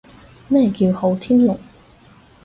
[0.47, 1.55] 咩叫好天龍？